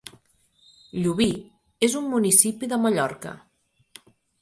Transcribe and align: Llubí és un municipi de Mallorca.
Llubí 1.01 1.27
és 1.89 1.99
un 2.01 2.09
municipi 2.17 2.73
de 2.75 2.83
Mallorca. 2.87 3.39